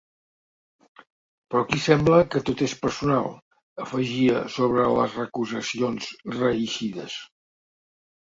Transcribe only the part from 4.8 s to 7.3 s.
les recusacions reeixides.